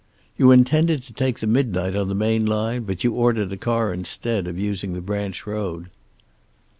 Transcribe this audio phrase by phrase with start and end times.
[0.35, 3.93] You intended to take the midnight on the main line, but you ordered a car
[3.93, 5.91] instead of using the branch road."